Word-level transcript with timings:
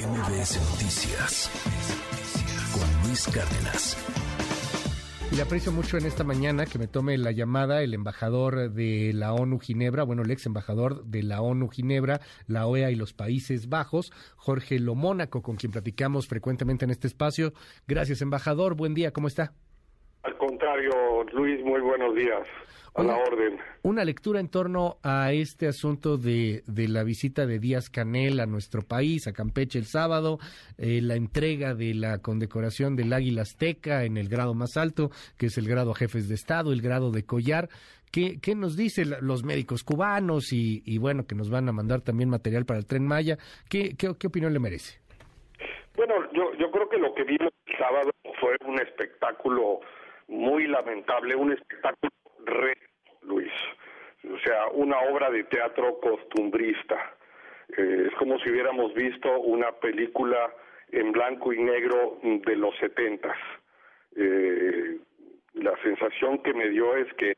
MBS 0.00 0.58
Noticias 0.70 1.50
con 2.72 3.06
Luis 3.06 3.26
Cárdenas. 3.26 3.98
Le 5.36 5.42
aprecio 5.42 5.72
mucho 5.72 5.98
en 5.98 6.06
esta 6.06 6.24
mañana 6.24 6.64
que 6.64 6.78
me 6.78 6.86
tome 6.86 7.18
la 7.18 7.32
llamada 7.32 7.82
el 7.82 7.92
embajador 7.92 8.72
de 8.72 9.12
la 9.12 9.34
ONU 9.34 9.58
Ginebra, 9.58 10.04
bueno, 10.04 10.22
el 10.22 10.30
ex 10.30 10.46
embajador 10.46 11.04
de 11.04 11.22
la 11.22 11.42
ONU 11.42 11.68
Ginebra, 11.68 12.22
la 12.46 12.66
OEA 12.66 12.90
y 12.90 12.94
los 12.94 13.12
Países 13.12 13.68
Bajos, 13.68 14.10
Jorge 14.36 14.78
Lomónaco, 14.78 15.42
con 15.42 15.56
quien 15.56 15.70
platicamos 15.70 16.26
frecuentemente 16.28 16.86
en 16.86 16.92
este 16.92 17.06
espacio. 17.06 17.52
Gracias, 17.86 18.22
embajador. 18.22 18.76
Buen 18.76 18.94
día, 18.94 19.12
¿cómo 19.12 19.28
está? 19.28 19.52
Contrario, 20.70 21.24
Luis, 21.32 21.64
muy 21.64 21.80
buenos 21.80 22.14
días. 22.14 22.46
A 22.94 23.02
la 23.02 23.16
orden. 23.16 23.58
Una 23.82 24.04
lectura 24.04 24.38
en 24.38 24.48
torno 24.48 24.98
a 25.02 25.32
este 25.32 25.66
asunto 25.66 26.16
de, 26.16 26.62
de, 26.68 26.86
la 26.86 27.02
visita 27.02 27.44
de 27.44 27.58
Díaz 27.58 27.90
Canel 27.90 28.38
a 28.38 28.46
nuestro 28.46 28.82
país, 28.82 29.26
a 29.26 29.32
Campeche 29.32 29.80
el 29.80 29.86
sábado, 29.86 30.38
eh, 30.78 31.00
la 31.02 31.16
entrega 31.16 31.74
de 31.74 31.94
la 31.94 32.18
condecoración 32.18 32.94
del 32.94 33.12
Águila 33.12 33.42
Azteca 33.42 34.04
en 34.04 34.16
el 34.16 34.28
grado 34.28 34.54
más 34.54 34.76
alto, 34.76 35.10
que 35.36 35.46
es 35.46 35.58
el 35.58 35.66
grado 35.66 35.90
a 35.90 35.96
jefes 35.96 36.28
de 36.28 36.36
Estado, 36.36 36.72
el 36.72 36.82
grado 36.82 37.10
de 37.10 37.24
collar. 37.24 37.68
¿Qué, 38.12 38.38
qué 38.40 38.54
nos 38.54 38.76
dicen 38.76 39.10
los 39.22 39.42
médicos 39.42 39.82
cubanos 39.82 40.52
y, 40.52 40.84
y, 40.84 40.98
bueno, 40.98 41.26
que 41.26 41.34
nos 41.34 41.50
van 41.50 41.68
a 41.68 41.72
mandar 41.72 42.00
también 42.00 42.30
material 42.30 42.64
para 42.64 42.78
el 42.78 42.86
tren 42.86 43.04
Maya? 43.04 43.38
¿Qué, 43.68 43.96
qué, 43.98 44.14
qué 44.16 44.26
opinión 44.28 44.52
le 44.52 44.60
merece? 44.60 45.00
Bueno, 45.96 46.14
yo, 46.32 46.54
yo 46.60 46.70
creo 46.70 46.88
que 46.88 46.98
lo 46.98 47.12
que 47.14 47.24
vimos 47.24 47.50
el 47.66 47.76
sábado 47.76 48.10
fue 48.40 48.56
un 48.66 48.80
espectáculo 48.80 49.80
muy 50.30 50.66
lamentable, 50.66 51.34
un 51.34 51.52
espectáculo 51.52 52.12
re, 52.46 52.76
Luis. 53.22 53.52
O 54.32 54.38
sea, 54.38 54.68
una 54.68 54.98
obra 55.00 55.30
de 55.30 55.44
teatro 55.44 55.98
costumbrista. 56.00 57.14
Eh, 57.76 58.06
es 58.08 58.14
como 58.14 58.38
si 58.38 58.50
hubiéramos 58.50 58.94
visto 58.94 59.40
una 59.40 59.72
película 59.72 60.52
en 60.92 61.12
blanco 61.12 61.52
y 61.52 61.62
negro 61.62 62.18
de 62.22 62.56
los 62.56 62.76
setentas. 62.78 63.36
Eh, 64.16 64.98
la 65.54 65.76
sensación 65.82 66.42
que 66.42 66.54
me 66.54 66.68
dio 66.68 66.96
es 66.96 67.12
que 67.14 67.34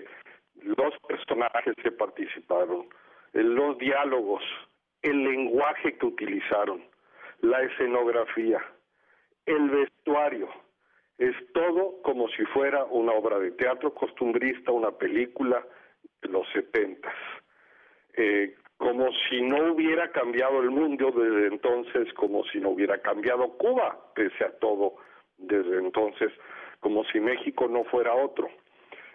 los 0.62 0.94
personajes 1.08 1.74
que 1.82 1.92
participaron, 1.92 2.86
los 3.32 3.78
diálogos, 3.78 4.42
el 5.02 5.24
lenguaje 5.24 5.96
que 5.96 6.06
utilizaron, 6.06 6.84
la 7.40 7.62
escenografía, 7.62 8.62
el 9.46 9.70
vestuario, 9.70 10.48
es 11.18 11.34
todo 11.52 12.00
como 12.02 12.28
si 12.28 12.44
fuera 12.46 12.84
una 12.84 13.12
obra 13.12 13.38
de 13.38 13.52
teatro 13.52 13.94
costumbrista, 13.94 14.72
una 14.72 14.92
película 14.92 15.64
de 16.20 16.28
los 16.28 16.46
setentas. 16.52 17.14
Eh, 18.14 18.55
como 18.77 19.08
si 19.28 19.40
no 19.42 19.72
hubiera 19.72 20.10
cambiado 20.10 20.60
el 20.60 20.70
mundo 20.70 21.12
desde 21.12 21.46
entonces, 21.46 22.12
como 22.14 22.44
si 22.46 22.58
no 22.58 22.70
hubiera 22.70 22.98
cambiado 22.98 23.56
Cuba, 23.56 23.96
pese 24.14 24.44
a 24.44 24.58
todo 24.58 24.96
desde 25.38 25.78
entonces, 25.78 26.33
como 26.80 27.05
si 27.05 27.20
México 27.20 27.68
no 27.68 27.84
fuera 27.84 28.14
otro. 28.14 28.48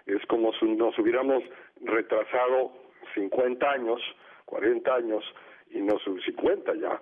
Es 0.05 0.25
como 0.27 0.53
si 0.53 0.65
nos 0.65 0.97
hubiéramos 0.97 1.43
retrasado 1.81 2.71
50 3.13 3.69
años, 3.69 4.01
40 4.45 4.95
años, 4.95 5.23
y 5.69 5.81
no 5.81 5.99
50 5.99 6.73
ya, 6.75 7.01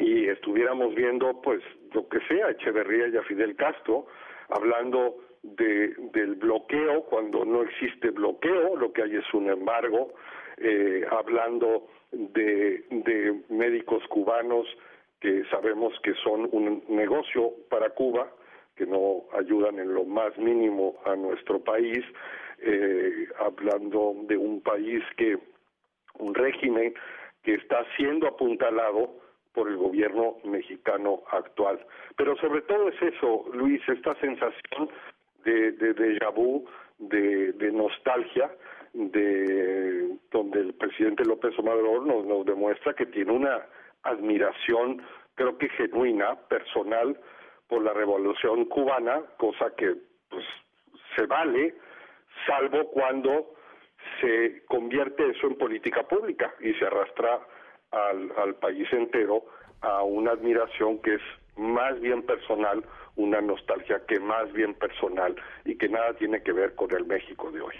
y 0.00 0.28
estuviéramos 0.28 0.94
viendo, 0.94 1.40
pues, 1.42 1.62
lo 1.92 2.08
que 2.08 2.20
sea, 2.26 2.50
Echeverría 2.50 3.08
y 3.08 3.16
a 3.16 3.22
Fidel 3.22 3.54
Castro, 3.54 4.06
hablando 4.48 5.18
de, 5.42 5.94
del 6.12 6.36
bloqueo 6.36 7.02
cuando 7.04 7.44
no 7.44 7.62
existe 7.62 8.10
bloqueo, 8.10 8.76
lo 8.76 8.92
que 8.92 9.02
hay 9.02 9.16
es 9.16 9.34
un 9.34 9.50
embargo, 9.50 10.14
eh, 10.56 11.04
hablando 11.10 11.86
de, 12.12 12.82
de 12.90 13.40
médicos 13.50 14.02
cubanos 14.08 14.66
que 15.20 15.44
sabemos 15.50 15.92
que 16.02 16.14
son 16.14 16.48
un 16.50 16.82
negocio 16.88 17.52
para 17.68 17.90
Cuba, 17.90 18.32
que 18.76 18.86
no 18.86 19.24
ayudan 19.38 19.78
en 19.78 19.92
lo 19.92 20.04
más 20.04 20.36
mínimo 20.38 20.96
a 21.04 21.14
nuestro 21.14 21.60
país, 21.60 22.02
eh, 22.62 23.28
hablando 23.38 24.14
de 24.22 24.38
un 24.38 24.62
país 24.62 25.02
que, 25.18 25.38
un 26.18 26.34
régimen 26.34 26.94
que 27.42 27.54
está 27.54 27.84
siendo 27.96 28.26
apuntalado 28.26 29.20
por 29.52 29.68
el 29.68 29.76
gobierno 29.76 30.36
mexicano 30.44 31.22
actual. 31.30 31.84
Pero 32.16 32.36
sobre 32.36 32.62
todo 32.62 32.88
es 32.88 33.02
eso, 33.02 33.44
Luis, 33.52 33.80
esta 33.88 34.14
sensación 34.16 34.90
de, 35.44 35.72
de 35.72 35.94
déjà 35.94 36.30
vu, 36.30 36.66
de, 36.98 37.70
nostalgia, 37.72 38.50
de 38.92 40.16
donde 40.30 40.60
el 40.60 40.74
presidente 40.74 41.24
López 41.24 41.58
Obrador 41.58 42.06
nos, 42.06 42.26
nos 42.26 42.44
demuestra 42.44 42.94
que 42.94 43.06
tiene 43.06 43.32
una 43.32 43.66
admiración, 44.02 45.02
creo 45.34 45.56
que 45.58 45.68
genuina, 45.70 46.36
personal, 46.48 47.18
por 47.68 47.82
la 47.82 47.92
revolución 47.92 48.64
cubana, 48.66 49.22
cosa 49.38 49.74
que 49.76 49.94
pues 50.28 50.44
se 51.16 51.26
vale, 51.26 51.74
salvo 52.46 52.90
cuando 52.90 53.54
se 54.20 54.64
convierte 54.66 55.30
eso 55.30 55.46
en 55.46 55.56
política 55.56 56.02
pública 56.02 56.52
y 56.60 56.72
se 56.74 56.86
arrastra 56.86 57.40
al, 57.92 58.32
al 58.36 58.54
país 58.56 58.88
entero 58.92 59.44
a 59.80 60.02
una 60.02 60.32
admiración 60.32 60.98
que 61.00 61.14
es 61.14 61.22
más 61.56 62.00
bien 62.00 62.22
personal, 62.22 62.84
una 63.20 63.40
nostalgia 63.40 64.00
que 64.06 64.18
más 64.18 64.52
bien 64.52 64.74
personal 64.74 65.34
y 65.64 65.76
que 65.76 65.88
nada 65.88 66.14
tiene 66.14 66.42
que 66.42 66.52
ver 66.52 66.74
con 66.74 66.90
el 66.92 67.04
México 67.04 67.50
de 67.50 67.60
hoy. 67.60 67.74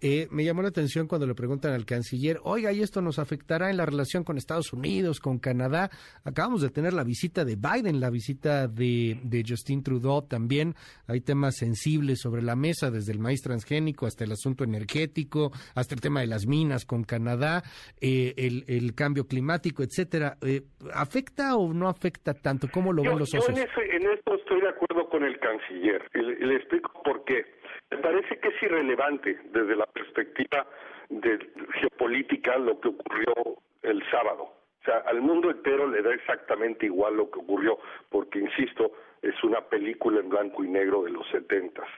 Eh, 0.00 0.28
me 0.30 0.44
llamó 0.44 0.62
la 0.62 0.68
atención 0.68 1.08
cuando 1.08 1.26
le 1.26 1.34
preguntan 1.34 1.72
al 1.72 1.84
canciller, 1.84 2.38
oiga, 2.44 2.72
¿y 2.72 2.82
esto 2.82 3.02
nos 3.02 3.18
afectará 3.18 3.68
en 3.68 3.76
la 3.76 3.84
relación 3.84 4.22
con 4.22 4.36
Estados 4.36 4.72
Unidos, 4.72 5.18
con 5.18 5.40
Canadá? 5.40 5.90
Acabamos 6.22 6.62
de 6.62 6.70
tener 6.70 6.92
la 6.92 7.02
visita 7.02 7.44
de 7.44 7.56
Biden, 7.56 7.98
la 7.98 8.08
visita 8.08 8.68
de, 8.68 9.18
de 9.24 9.44
Justin 9.46 9.82
Trudeau 9.82 10.22
también. 10.22 10.76
Hay 11.08 11.20
temas 11.20 11.56
sensibles 11.56 12.20
sobre 12.20 12.42
la 12.42 12.54
mesa, 12.54 12.92
desde 12.92 13.10
el 13.10 13.18
maíz 13.18 13.42
transgénico 13.42 14.06
hasta 14.06 14.22
el 14.22 14.30
asunto 14.30 14.62
energético, 14.62 15.50
hasta 15.74 15.96
el 15.96 16.00
tema 16.00 16.20
de 16.20 16.28
las 16.28 16.46
minas 16.46 16.84
con 16.84 17.02
Canadá, 17.02 17.64
eh, 18.00 18.34
el, 18.36 18.64
el, 18.68 18.94
cambio 18.94 19.26
climático, 19.26 19.82
etcétera. 19.82 20.36
Eh, 20.42 20.62
¿Afecta 20.94 21.56
o 21.56 21.72
no 21.72 21.88
afecta 21.88 22.34
tanto? 22.34 22.68
¿Cómo 22.72 22.92
lo 22.92 23.02
yo, 23.02 23.10
ven 23.10 23.18
los 23.18 23.30
socios? 23.30 23.48
Yo 23.48 23.62
en, 23.62 23.68
ese, 23.68 23.96
en 23.96 24.10
esto 24.12 24.36
estoy 24.36 24.60
de 24.60 24.68
acuerdo 24.78 25.08
con 25.08 25.24
el 25.24 25.38
canciller. 25.40 26.08
Le 26.14 26.54
explico 26.54 27.02
por 27.02 27.24
qué. 27.24 27.44
Me 27.90 27.98
parece 27.98 28.38
que 28.38 28.48
es 28.48 28.62
irrelevante 28.62 29.38
desde 29.50 29.74
la 29.74 29.86
perspectiva 29.86 30.66
de 31.08 31.38
geopolítica 31.80 32.56
lo 32.58 32.78
que 32.80 32.88
ocurrió 32.88 33.58
el 33.82 34.02
sábado. 34.10 34.44
O 34.44 34.84
sea, 34.84 34.98
al 35.06 35.20
mundo 35.20 35.50
entero 35.50 35.88
le 35.88 36.02
da 36.02 36.14
exactamente 36.14 36.86
igual 36.86 37.16
lo 37.16 37.30
que 37.30 37.40
ocurrió, 37.40 37.78
porque, 38.08 38.38
insisto, 38.38 38.92
es 39.22 39.34
una 39.42 39.60
película 39.62 40.20
en 40.20 40.28
blanco 40.28 40.62
y 40.62 40.68
negro 40.68 41.02
de 41.02 41.10
los 41.10 41.28
setentas. 41.28 41.88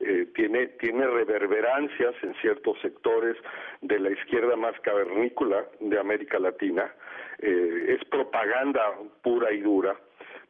Eh, 0.00 0.28
tiene, 0.34 0.68
tiene 0.80 1.06
reverberancias 1.06 2.14
en 2.22 2.34
ciertos 2.36 2.80
sectores 2.80 3.36
de 3.82 4.00
la 4.00 4.10
izquierda 4.10 4.56
más 4.56 4.78
cavernícola 4.80 5.64
de 5.80 5.98
América 5.98 6.38
Latina, 6.38 6.92
eh, 7.38 7.96
es 7.98 8.04
propaganda 8.08 8.82
pura 9.22 9.52
y 9.52 9.60
dura, 9.60 9.94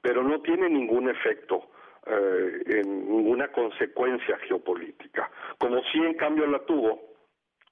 pero 0.01 0.23
no 0.23 0.41
tiene 0.41 0.71
ningún 0.71 1.11
efecto 1.11 1.72
eh, 2.07 2.63
en 2.67 3.09
ninguna 3.09 3.49
consecuencia 3.49 4.37
geopolítica, 4.39 5.31
como 5.59 5.83
si 5.85 5.99
en 5.99 6.15
cambio 6.15 6.47
la 6.47 6.59
tuvo 6.61 7.01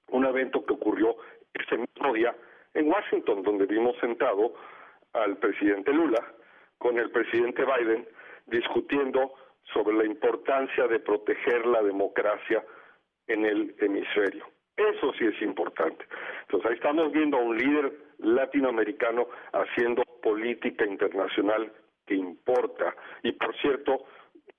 un 0.09 0.25
evento 0.25 0.65
que 0.65 0.73
ocurrió 0.73 1.15
ese 1.53 1.77
mismo 1.77 2.13
día 2.13 2.35
en 2.73 2.89
Washington, 2.89 3.43
donde 3.43 3.65
vimos 3.65 3.95
sentado 3.99 4.53
al 5.13 5.37
presidente 5.37 5.91
Lula 5.91 6.23
con 6.77 6.97
el 6.97 7.11
presidente 7.11 7.63
Biden 7.65 8.07
discutiendo 8.47 9.33
sobre 9.73 9.95
la 9.97 10.05
importancia 10.05 10.87
de 10.87 10.99
proteger 10.99 11.65
la 11.65 11.81
democracia 11.81 12.63
en 13.27 13.45
el 13.45 13.75
hemisferio. 13.79 14.45
Eso 14.75 15.13
sí 15.13 15.25
es 15.25 15.41
importante. 15.41 16.05
Entonces 16.41 16.71
ahí 16.71 16.75
estamos 16.75 17.11
viendo 17.11 17.37
a 17.37 17.41
un 17.41 17.57
líder 17.57 17.93
latinoamericano 18.19 19.27
haciendo 19.53 20.03
política 20.23 20.85
internacional 20.85 21.71
que 22.05 22.15
importa. 22.15 22.95
Y 23.23 23.33
por 23.33 23.55
cierto, 23.57 24.05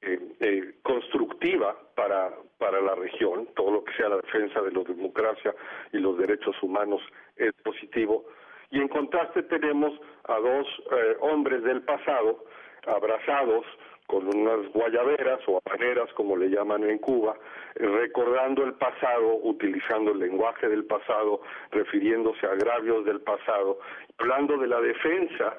eh, 0.03 0.19
eh, 0.41 0.75
constructiva 0.83 1.77
para, 1.95 2.31
para 2.59 2.81
la 2.81 2.95
región, 2.95 3.49
todo 3.55 3.71
lo 3.71 3.85
que 3.85 3.93
sea 3.95 4.09
la 4.09 4.17
defensa 4.17 4.61
de 4.61 4.73
la 4.73 4.83
democracia 4.83 5.55
y 5.93 5.99
los 5.99 6.19
derechos 6.19 6.61
humanos 6.63 7.01
es 7.37 7.53
positivo. 7.63 8.25
Y 8.71 8.81
en 8.81 8.89
contraste 8.89 9.43
tenemos 9.45 9.93
a 10.25 10.39
dos 10.39 10.67
eh, 10.91 11.17
hombres 11.21 11.63
del 11.63 11.83
pasado 11.83 12.45
abrazados 12.87 13.65
con 14.07 14.27
unas 14.27 14.71
guayaberas 14.73 15.41
o 15.47 15.61
habaneras, 15.65 16.13
como 16.15 16.37
le 16.37 16.49
llaman 16.49 16.83
en 16.85 16.99
Cuba, 16.99 17.37
recordando 17.77 18.65
el 18.65 18.75
pasado, 18.75 19.37
utilizando 19.43 20.13
el 20.13 20.19
lenguaje 20.19 20.69
del 20.69 20.85
pasado, 20.85 21.41
refiriéndose 21.71 22.47
a 22.47 22.51
agravios 22.51 23.05
del 23.05 23.21
pasado, 23.21 23.79
hablando 24.19 24.59
de 24.59 24.67
la 24.67 24.81
defensa 24.81 25.57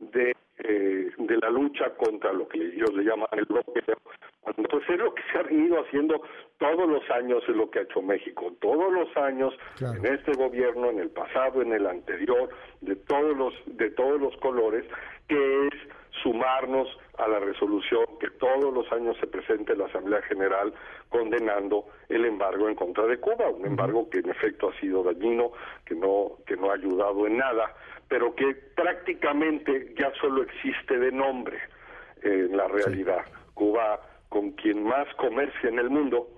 de 0.00 0.34
eh, 0.58 1.10
de 1.18 1.36
la 1.38 1.50
lucha 1.50 1.90
contra 1.96 2.32
lo 2.32 2.48
que 2.48 2.58
ellos 2.58 2.92
le 2.94 3.04
llaman 3.04 3.28
el 3.32 3.44
bloqueo, 3.44 3.96
pues 4.42 4.88
es 4.88 4.98
lo 4.98 5.14
que 5.14 5.22
se 5.32 5.38
ha 5.38 5.42
venido 5.42 5.80
haciendo 5.82 6.22
todos 6.58 6.88
los 6.88 7.08
años, 7.10 7.42
es 7.48 7.56
lo 7.56 7.70
que 7.70 7.80
ha 7.80 7.82
hecho 7.82 8.02
México, 8.02 8.52
todos 8.60 8.92
los 8.92 9.16
años, 9.16 9.54
claro. 9.76 9.98
en 9.98 10.14
este 10.14 10.32
gobierno, 10.32 10.90
en 10.90 11.00
el 11.00 11.10
pasado, 11.10 11.62
en 11.62 11.72
el 11.72 11.86
anterior, 11.86 12.48
de 12.80 12.96
todos 12.96 13.36
los, 13.36 13.54
de 13.66 13.90
todos 13.90 14.20
los 14.20 14.36
colores, 14.36 14.84
que 15.28 15.66
es 15.66 15.74
sumarnos 16.22 16.88
a 17.18 17.28
la 17.28 17.38
resolución 17.38 18.04
que 18.20 18.30
todos 18.30 18.72
los 18.72 18.90
años 18.92 19.16
se 19.20 19.26
presente 19.26 19.72
en 19.72 19.78
la 19.78 19.86
Asamblea 19.86 20.22
General 20.22 20.72
condenando 21.08 21.86
el 22.08 22.24
embargo 22.24 22.68
en 22.68 22.74
contra 22.74 23.06
de 23.06 23.18
Cuba, 23.18 23.48
un 23.50 23.66
embargo 23.66 24.08
que 24.10 24.18
en 24.18 24.30
efecto 24.30 24.70
ha 24.70 24.80
sido 24.80 25.02
dañino, 25.02 25.52
que 25.84 25.94
no 25.94 26.38
que 26.46 26.56
no 26.56 26.70
ha 26.70 26.74
ayudado 26.74 27.26
en 27.26 27.38
nada, 27.38 27.74
pero 28.08 28.34
que 28.34 28.54
prácticamente 28.76 29.94
ya 29.98 30.12
solo 30.20 30.42
existe 30.42 30.98
de 30.98 31.12
nombre 31.12 31.58
en 32.22 32.56
la 32.56 32.68
realidad. 32.68 33.24
Cuba 33.54 34.00
con 34.28 34.52
quien 34.52 34.84
más 34.84 35.06
comercia 35.16 35.68
en 35.68 35.78
el 35.78 35.90
mundo 35.90 36.28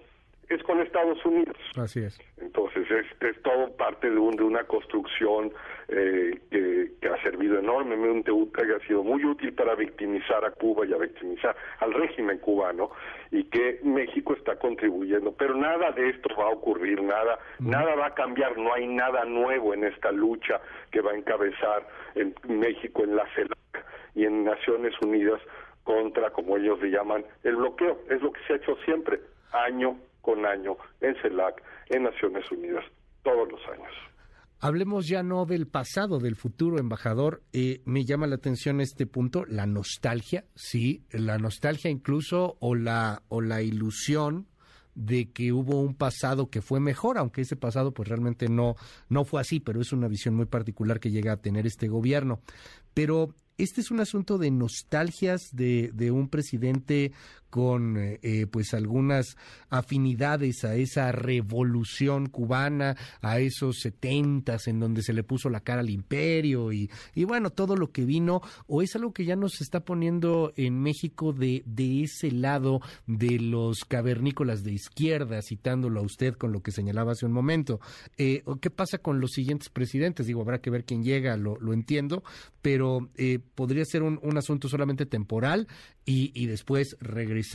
es 0.49 0.63
con 0.63 0.81
Estados 0.81 1.25
Unidos. 1.25 1.57
Así 1.77 2.01
es. 2.01 2.19
Entonces 2.39 2.89
es, 2.91 3.07
es 3.21 3.43
todo 3.43 3.77
parte 3.77 4.09
de, 4.11 4.19
un, 4.19 4.37
de 4.37 4.45
una 4.45 4.65
construcción 4.65 5.53
eh, 5.89 6.41
que, 6.51 6.93
que, 7.01 7.09
ha 7.09 7.21
servido 7.23 7.59
enormemente, 7.59 8.31
que 8.55 8.75
ha 8.75 8.87
sido 8.87 9.03
muy 9.03 9.25
útil 9.25 9.53
para 9.55 9.75
victimizar 9.75 10.45
a 10.45 10.51
Cuba 10.53 10.87
y 10.87 10.93
a 10.93 10.99
victimizar 10.99 11.57
al 11.81 11.93
régimen 11.95 12.39
cubano 12.39 12.91
y 13.31 13.45
que 13.45 13.81
México 13.83 14.35
está 14.35 14.57
contribuyendo. 14.57 15.33
Pero 15.33 15.55
nada 15.55 15.91
de 15.93 16.11
esto 16.11 16.29
va 16.39 16.45
a 16.45 16.51
ocurrir, 16.51 17.03
nada, 17.03 17.39
nada 17.59 17.95
va 17.97 18.07
a 18.07 18.15
cambiar, 18.15 18.57
no 18.57 18.73
hay 18.73 18.87
nada 18.87 19.25
nuevo 19.25 19.75
en 19.75 19.85
esta 19.85 20.13
lucha 20.13 20.61
que 20.91 21.01
va 21.01 21.13
a 21.13 21.17
encabezar 21.17 21.87
en 22.15 22.35
México 22.49 23.03
en 23.03 23.17
la 23.17 23.27
CELAC 23.35 23.85
y 24.15 24.25
en 24.25 24.45
Naciones 24.45 24.95
Unidas 25.03 25.41
contra, 25.85 26.31
como 26.31 26.57
ellos 26.57 26.81
le 26.81 26.91
llaman, 26.91 27.25
el 27.45 27.57
bloqueo. 27.57 27.99
Es 28.11 28.21
lo 28.23 28.33
que 28.33 28.41
se 28.47 28.55
ha 28.55 28.57
hecho 28.57 28.77
siempre, 28.85 29.21
año 29.53 29.97
con 30.27 30.45
año 30.45 30.77
en 31.01 31.15
CELAC, 31.23 31.63
en 31.89 32.03
Naciones 32.03 32.51
Unidas, 32.51 32.85
todos 33.23 33.49
los 33.49 33.61
años. 33.69 33.93
Hablemos 34.59 35.07
ya 35.07 35.23
no 35.23 35.47
del 35.47 35.69
pasado, 35.69 36.19
del 36.19 36.35
futuro, 36.35 36.79
embajador. 36.79 37.43
Eh, 37.53 37.81
me 37.85 38.05
llama 38.05 38.27
la 38.27 38.35
atención 38.35 38.81
este 38.81 39.07
punto, 39.07 39.45
la 39.47 39.67
nostalgia, 39.67 40.45
sí, 40.57 41.05
la 41.13 41.39
nostalgia 41.39 41.91
incluso 41.91 42.57
o 42.59 42.75
la 42.75 43.23
o 43.29 43.41
la 43.41 43.63
ilusión 43.63 44.49
de 44.97 45.31
que 45.31 45.53
hubo 45.53 45.81
un 45.81 45.95
pasado 45.95 46.49
que 46.51 46.63
fue 46.63 46.81
mejor, 46.81 47.19
aunque 47.19 47.43
ese 47.43 47.55
pasado 47.55 47.93
pues 47.93 48.09
realmente 48.09 48.49
no 48.49 48.75
no 49.09 49.25
fue 49.25 49.43
así, 49.43 49.61
pero 49.61 49.81
es 49.81 49.93
una 49.93 50.09
visión 50.09 50.35
muy 50.35 50.47
particular 50.47 50.99
que 50.99 51.11
llega 51.11 51.33
a 51.33 51.37
tener 51.37 51.67
este 51.67 51.87
gobierno. 51.87 52.41
Pero 52.95 53.29
este 53.59 53.81
es 53.81 53.91
un 53.91 54.01
asunto 54.01 54.39
de 54.39 54.51
nostalgias 54.51 55.51
de, 55.53 55.91
de 55.95 56.11
un 56.11 56.29
presidente 56.29 57.13
con 57.57 57.97
eh, 57.97 58.21
eh, 58.21 58.47
pues 58.47 58.75
algunas 58.75 59.39
afinidades 59.71 60.63
a 60.65 60.75
esa 60.75 61.11
revolución 61.11 62.27
cubana, 62.27 62.99
a 63.23 63.39
esos 63.39 63.79
setentas 63.81 64.67
en 64.67 64.79
donde 64.79 65.01
se 65.01 65.15
le 65.15 65.23
puso 65.23 65.49
la 65.49 65.61
cara 65.61 65.81
al 65.81 65.89
imperio 65.89 66.71
y, 66.71 66.91
y, 67.15 67.25
bueno, 67.25 67.49
todo 67.49 67.75
lo 67.75 67.93
que 67.93 68.05
vino, 68.05 68.43
o 68.67 68.83
es 68.83 68.95
algo 68.95 69.15
que 69.15 69.25
ya 69.25 69.37
nos 69.37 69.63
está 69.63 69.81
poniendo 69.81 70.53
en 70.57 70.83
México 70.83 71.33
de, 71.33 71.63
de 71.65 72.03
ese 72.03 72.31
lado 72.31 72.83
de 73.07 73.39
los 73.41 73.87
cavernícolas 73.87 74.63
de 74.63 74.73
izquierda, 74.75 75.41
citándolo 75.41 76.01
a 76.01 76.03
usted 76.03 76.35
con 76.35 76.53
lo 76.53 76.61
que 76.61 76.73
señalaba 76.73 77.13
hace 77.13 77.25
un 77.25 77.33
momento. 77.33 77.81
Eh, 78.19 78.43
¿Qué 78.61 78.69
pasa 78.69 78.99
con 78.99 79.19
los 79.19 79.31
siguientes 79.31 79.71
presidentes? 79.71 80.27
Digo, 80.27 80.43
habrá 80.43 80.61
que 80.61 80.69
ver 80.69 80.85
quién 80.85 81.03
llega, 81.03 81.39
lo, 81.39 81.57
lo 81.59 81.73
entiendo, 81.73 82.23
pero 82.61 83.09
eh, 83.17 83.39
podría 83.55 83.87
ser 83.87 84.03
un, 84.03 84.21
un 84.23 84.37
asunto 84.37 84.69
solamente 84.69 85.07
temporal 85.07 85.69
y, 86.05 86.33
y 86.35 86.47
después 86.47 86.99
regresar 87.01 87.46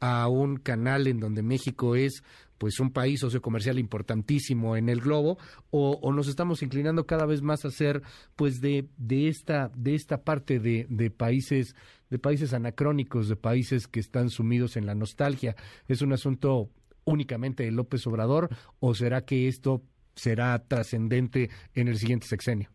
a 0.00 0.28
un 0.28 0.56
canal 0.56 1.06
en 1.06 1.20
donde 1.20 1.42
México 1.42 1.96
es 1.96 2.22
pues 2.58 2.78
un 2.78 2.92
país 2.92 3.20
sociocomercial 3.20 3.78
importantísimo 3.78 4.76
en 4.76 4.88
el 4.88 5.00
globo 5.00 5.36
o, 5.70 5.98
o, 6.00 6.12
nos 6.12 6.28
estamos 6.28 6.62
inclinando 6.62 7.06
cada 7.06 7.26
vez 7.26 7.42
más 7.42 7.64
a 7.64 7.70
ser 7.70 8.02
pues 8.36 8.60
de, 8.60 8.86
de 8.98 9.28
esta 9.28 9.70
de 9.74 9.94
esta 9.94 10.22
parte 10.22 10.60
de, 10.60 10.86
de 10.88 11.10
países 11.10 11.74
de 12.08 12.18
países 12.18 12.54
anacrónicos 12.54 13.28
de 13.28 13.36
países 13.36 13.88
que 13.88 14.00
están 14.00 14.28
sumidos 14.28 14.76
en 14.76 14.86
la 14.86 14.94
nostalgia. 14.94 15.56
Es 15.88 16.02
un 16.02 16.12
asunto 16.12 16.68
únicamente 17.04 17.64
de 17.64 17.72
López 17.72 18.06
Obrador 18.06 18.48
o 18.78 18.94
será 18.94 19.24
que 19.24 19.48
esto 19.48 19.82
será 20.14 20.56
trascendente 20.68 21.48
en 21.74 21.88
el 21.88 21.96
siguiente 21.96 22.26
sexenio 22.26 22.68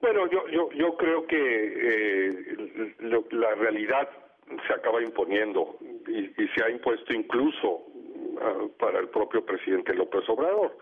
bueno, 0.00 0.30
yo, 0.30 0.46
yo, 0.48 0.70
yo 0.72 0.96
creo 0.96 1.26
que 1.26 1.36
eh, 1.36 2.56
lo, 3.00 3.26
la 3.30 3.54
realidad 3.56 4.08
se 4.66 4.72
acaba 4.72 5.02
imponiendo 5.02 5.76
y, 6.06 6.42
y 6.42 6.48
se 6.54 6.64
ha 6.64 6.70
impuesto 6.70 7.12
incluso 7.12 7.68
uh, 7.68 8.70
para 8.78 9.00
el 9.00 9.08
propio 9.08 9.44
presidente 9.44 9.94
López 9.94 10.28
Obrador. 10.28 10.76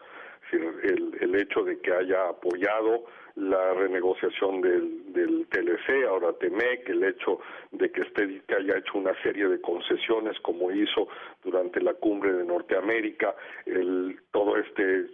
El, 0.53 1.35
hecho 1.35 1.65
de 1.65 1.81
que 1.81 1.93
haya 1.93 2.29
apoyado 2.29 3.07
la 3.35 3.75
renegociación 3.75 4.61
del, 4.61 5.13
del 5.13 5.49
TLC, 5.49 6.07
ahora 6.07 6.33
TEMEC, 6.35 6.89
el 6.91 7.03
hecho 7.03 7.41
de 7.73 7.91
que, 7.91 8.03
esté, 8.03 8.41
que 8.47 8.55
haya 8.55 8.79
hecho 8.79 8.99
una 8.99 9.21
serie 9.23 9.49
de 9.49 9.61
concesiones 9.61 10.39
como 10.41 10.71
hizo 10.71 11.09
durante 11.43 11.81
la 11.81 11.95
cumbre 11.95 12.33
de 12.33 12.45
Norteamérica, 12.45 13.35
el, 13.67 14.21
todo 14.31 14.57
este 14.59 15.07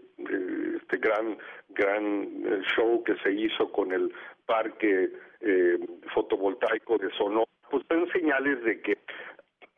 este 0.77 0.97
gran 0.99 1.39
gran 1.75 2.45
eh, 2.45 2.61
show 2.75 3.03
que 3.05 3.17
se 3.17 3.33
hizo 3.33 3.71
con 3.73 3.93
el 3.93 4.13
parque 4.47 5.11
eh, 5.41 5.79
fotovoltaico 6.15 6.99
de 6.99 7.11
Sonora, 7.13 7.47
pues 7.71 7.85
son 7.89 8.11
señales 8.13 8.63
de 8.65 8.81
que 8.81 8.99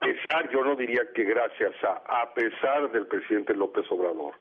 a 0.01 0.07
pesar, 0.07 0.51
yo 0.51 0.65
no 0.65 0.75
diría 0.75 1.03
que 1.15 1.23
gracias 1.25 1.73
a, 1.85 2.23
a 2.23 2.35
pesar 2.35 2.91
del 2.91 3.07
presidente 3.07 3.55
López 3.55 3.85
Obrador, 3.91 4.35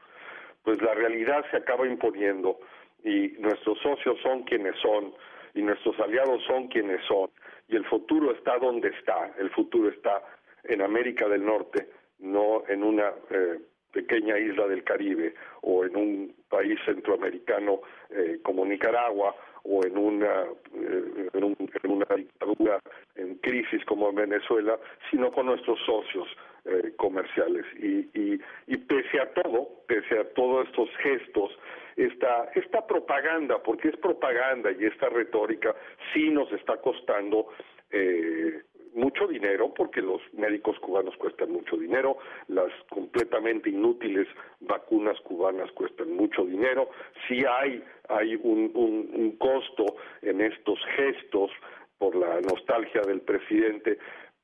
pues 0.64 0.82
la 0.82 0.94
realidad 0.96 1.46
se 1.52 1.58
acaba 1.58 1.86
imponiendo 1.86 2.60
y 3.04 3.30
nuestros 3.40 3.78
socios 3.80 4.18
son 4.24 4.44
quienes 4.44 4.76
son 4.78 5.14
y 5.54 5.62
nuestros 5.62 6.00
aliados 6.00 6.44
son 6.46 6.68
quienes 6.68 7.04
son 7.06 7.30
y 7.68 7.76
el 7.76 7.86
futuro 7.86 8.32
está 8.34 8.58
donde 8.58 8.90
está, 8.90 9.34
el 9.38 9.50
futuro 9.52 9.90
está 9.90 10.22
en 10.64 10.82
América 10.82 11.28
del 11.28 11.46
Norte, 11.46 11.88
no 12.20 12.64
en 12.68 12.84
una 12.84 13.14
eh, 13.30 13.60
pequeña 13.92 14.38
isla 14.38 14.68
del 14.68 14.84
Caribe 14.84 15.34
o 15.62 15.86
en 15.86 15.96
un 15.96 16.36
país 16.50 16.80
centroamericano 16.86 17.82
eh, 18.10 18.40
como 18.44 18.66
Nicaragua 18.66 19.36
o 19.64 19.86
en 19.86 19.98
una, 19.98 20.44
eh, 20.76 21.30
en, 21.34 21.44
un, 21.44 21.56
en, 21.84 21.92
una 21.92 22.06
dictadura 22.16 22.80
en 23.16 23.36
crisis 23.36 23.84
como 23.86 24.12
Venezuela, 24.12 24.78
sino 25.10 25.32
con 25.32 25.46
nuestros 25.46 25.80
socios 25.86 26.28
eh, 26.66 26.94
comerciales. 26.98 27.66
Y, 27.78 28.10
y, 28.20 28.42
y, 28.68 28.78
pese 28.78 29.20
a 29.20 29.34
todo, 29.34 29.70
pese 29.88 30.20
a 30.20 30.24
todos 30.34 30.68
estos 30.68 30.90
gestos, 30.98 31.58
esta, 31.96 32.52
esta 32.56 32.86
propaganda, 32.88 33.62
porque 33.62 33.90
es 33.90 33.98
propaganda 33.98 34.72
y 34.72 34.86
esta 34.86 35.10
retórica, 35.10 35.76
sí 36.14 36.30
nos 36.30 36.52
está 36.54 36.78
costando 36.78 37.50
eh, 37.92 38.62
mucho 38.94 39.28
dinero 39.28 39.74
porque 39.74 40.02
los 40.02 40.22
médicos 40.34 40.78
cubanos 40.80 41.16
cuestan 41.18 41.52
mucho 41.52 41.78
dinero, 41.78 42.18
las 42.48 42.72
completamente 42.90 43.70
inútiles 43.70 44.28
vacunas 44.60 45.20
cubanas 45.22 45.72
cuestan 45.72 46.14
mucho 46.14 46.46
dinero, 46.46 46.90
sí 47.28 47.44
hay, 47.50 47.84
hay 48.10 48.36
un, 48.36 49.36
costo 49.38 49.86
en 50.22 50.42
estos 50.42 50.80
gestos 50.96 51.52
por 51.98 52.16
la 52.16 52.42
nostalgia 52.42 53.02
del 53.02 53.22
presidente, 53.22 53.98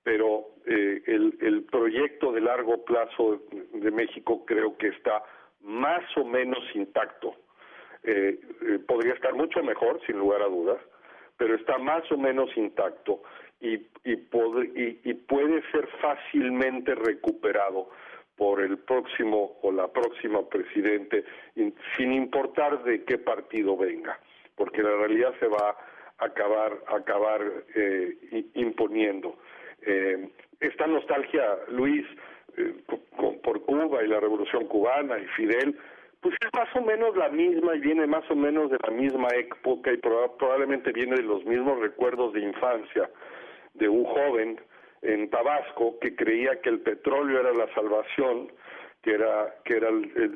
pero 0.04 0.48
eh, 0.66 1.02
el, 1.06 1.38
el 1.42 1.64
proyecto 1.64 2.32
de 2.32 2.42
largo 2.42 2.84
plazo 2.84 3.42
de 3.74 3.92
México 3.92 4.46
creo 4.46 4.78
que 4.78 4.88
está 4.88 5.24
más 5.62 6.04
o 6.18 6.26
menos 6.26 6.64
intacto. 6.74 7.36
Eh, 8.04 8.40
eh, 8.62 8.80
podría 8.88 9.14
estar 9.14 9.34
mucho 9.34 9.62
mejor, 9.64 10.00
sin 10.06 10.18
lugar 10.18 10.42
a 10.42 10.48
dudas, 10.48 10.80
pero 11.36 11.56
está 11.56 11.78
más 11.78 12.10
o 12.12 12.18
menos 12.18 12.50
intacto 12.56 13.22
y, 13.60 13.76
y, 14.04 15.00
y, 15.04 15.14
puede 15.14 15.64
ser 15.72 15.88
fácilmente 16.00 16.94
recuperado 16.96 17.90
por 18.36 18.62
el 18.62 18.78
próximo 18.78 19.58
o 19.64 19.72
la 19.72 19.88
próxima 19.88 20.48
presidente, 20.48 21.26
sin 21.56 22.14
importar 22.14 22.84
de 22.84 23.04
qué 23.04 23.18
partido 23.18 23.76
venga, 23.76 24.20
porque 24.56 24.84
la 24.84 24.96
realidad 24.96 25.34
se 25.40 25.48
va 25.48 25.76
a 26.20 26.26
acabar, 26.26 26.78
acabar 26.88 27.42
eh, 27.74 28.46
imponiendo. 28.54 29.38
Eh, 29.82 30.30
esta 30.60 30.86
nostalgia, 30.86 31.44
Luis, 31.70 32.06
eh, 32.58 32.76
por 33.44 33.62
Cuba 33.64 34.04
y 34.04 34.08
la 34.08 34.20
Revolución 34.20 34.68
Cubana 34.68 35.18
y 35.18 35.26
Fidel, 35.36 35.76
pues 36.22 36.36
es 36.42 36.50
más 36.54 36.70
o 36.76 36.82
menos 36.82 37.16
la 37.16 37.30
misma 37.30 37.76
y 37.76 37.80
viene 37.80 38.06
más 38.06 38.30
o 38.30 38.36
menos 38.36 38.70
de 38.70 38.78
la 38.84 38.92
misma 38.92 39.28
época 39.36 39.92
y 39.92 39.98
probablemente 39.98 40.92
viene 40.92 41.16
de 41.16 41.24
los 41.24 41.46
mismos 41.46 41.80
recuerdos 41.80 42.34
de 42.34 42.42
infancia 42.42 43.10
de 43.78 43.90
un 43.90 44.04
joven 44.06 44.60
en 45.02 45.30
Tabasco 45.30 45.98
que 46.00 46.16
creía 46.16 46.60
que 46.62 46.70
el 46.70 46.80
petróleo 46.80 47.40
era 47.40 47.54
la 47.54 47.74
salvación, 47.74 48.52
que 49.04 49.14
era 49.14 49.56
que 49.64 49.78
era 49.78 49.90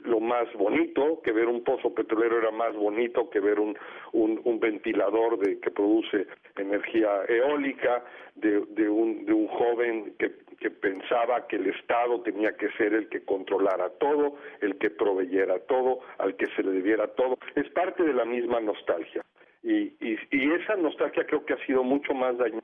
lo 0.03 0.19
más 0.19 0.51
bonito, 0.53 1.21
que 1.23 1.31
ver 1.31 1.47
un 1.47 1.63
pozo 1.63 1.93
petrolero 1.93 2.37
era 2.37 2.51
más 2.51 2.73
bonito 2.75 3.29
que 3.29 3.39
ver 3.39 3.59
un, 3.59 3.77
un, 4.13 4.39
un 4.43 4.59
ventilador 4.59 5.39
de 5.39 5.59
que 5.59 5.71
produce 5.71 6.27
energía 6.55 7.25
eólica, 7.27 8.03
de, 8.35 8.63
de, 8.69 8.87
un, 8.87 9.25
de 9.25 9.33
un 9.33 9.47
joven 9.47 10.13
que, 10.17 10.31
que 10.59 10.69
pensaba 10.69 11.47
que 11.47 11.57
el 11.57 11.67
Estado 11.67 12.21
tenía 12.21 12.55
que 12.55 12.69
ser 12.77 12.93
el 12.93 13.09
que 13.09 13.25
controlara 13.25 13.89
todo, 13.99 14.37
el 14.61 14.77
que 14.77 14.89
proveyera 14.89 15.59
todo, 15.65 15.99
al 16.19 16.35
que 16.35 16.45
se 16.55 16.63
le 16.63 16.71
debiera 16.71 17.07
todo. 17.07 17.37
Es 17.55 17.69
parte 17.71 18.03
de 18.03 18.13
la 18.13 18.25
misma 18.25 18.61
nostalgia. 18.61 19.21
Y, 19.63 19.93
y, 19.99 20.17
y 20.31 20.51
esa 20.53 20.75
nostalgia 20.75 21.25
creo 21.25 21.45
que 21.45 21.53
ha 21.53 21.65
sido 21.65 21.83
mucho 21.83 22.13
más 22.13 22.37
dañina 22.37 22.61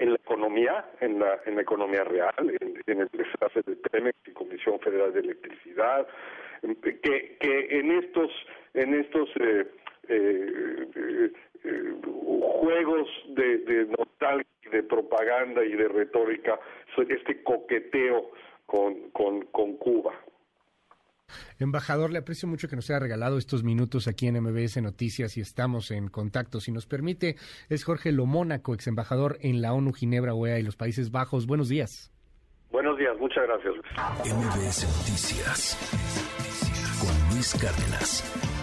en 0.00 0.10
la 0.10 0.16
economía, 0.16 0.84
en 1.00 1.18
la, 1.20 1.40
en 1.44 1.56
la 1.56 1.62
economía 1.62 2.02
real, 2.04 2.34
en, 2.38 3.00
el 3.00 3.08
desastre 3.12 3.62
de 3.66 3.76
Pemex 3.76 4.16
y 4.26 4.32
Comisión 4.32 4.80
Federal 4.80 5.12
de 5.12 5.20
Electricidad, 5.20 6.08
que, 6.82 7.36
que 7.38 7.78
en 7.78 7.92
estos, 7.92 8.30
en 8.74 8.94
estos 8.94 9.28
eh, 9.38 9.66
eh, 10.08 11.30
eh, 11.64 11.94
juegos 12.02 13.08
de, 13.28 13.58
de 13.58 13.86
nostalgia, 13.98 14.46
de 14.72 14.82
propaganda 14.84 15.64
y 15.64 15.72
de 15.72 15.88
retórica, 15.88 16.58
este 16.96 17.42
coqueteo 17.42 18.30
con, 18.66 19.10
con 19.10 19.76
Cuba. 19.76 20.14
Embajador, 21.58 22.10
le 22.10 22.18
aprecio 22.18 22.48
mucho 22.48 22.68
que 22.68 22.76
nos 22.76 22.88
haya 22.90 22.98
regalado 22.98 23.38
estos 23.38 23.62
minutos 23.64 24.08
aquí 24.08 24.26
en 24.26 24.40
MBS 24.42 24.80
Noticias 24.82 25.36
y 25.36 25.40
estamos 25.40 25.90
en 25.90 26.08
contacto. 26.08 26.60
Si 26.60 26.72
nos 26.72 26.86
permite, 26.86 27.36
es 27.68 27.84
Jorge 27.84 28.12
Lomónaco, 28.12 28.74
ex 28.74 28.86
embajador 28.86 29.38
en 29.40 29.62
la 29.62 29.72
ONU, 29.72 29.92
Ginebra, 29.92 30.34
OEA 30.34 30.58
y 30.58 30.62
los 30.62 30.76
Países 30.76 31.10
Bajos. 31.10 31.46
Buenos 31.46 31.68
días. 31.68 32.12
Buenos 32.70 32.96
días, 32.98 33.16
muchas 33.18 33.44
gracias. 33.46 33.74
MBS 34.24 34.84
Noticias 34.98 35.78
con 37.00 37.34
Luis 37.34 37.54
Cárdenas. 37.60 38.59